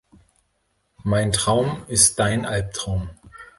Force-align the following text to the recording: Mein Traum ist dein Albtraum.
Mein 1.03 1.31
Traum 1.31 1.83
ist 1.87 2.17
dein 2.17 2.47
Albtraum. 2.47 3.11